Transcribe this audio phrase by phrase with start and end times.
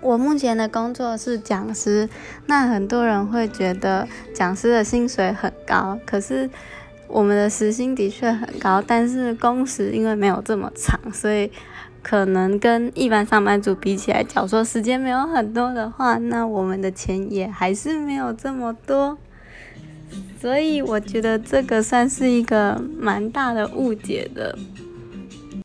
[0.00, 2.08] 我目前的工作是讲师，
[2.46, 5.98] 那很多人会觉得讲师的薪水很高。
[6.06, 6.48] 可是
[7.06, 11.50] 我们的时薪的确很高，但是工时因为没有这么长，所以
[12.02, 19.18] 可能跟一般上班族比起来，假如说时间没有很多的话，那我们的钱也还是没有这么多。
[20.40, 24.56] 所以我觉得这个算是一个蛮大的误解的。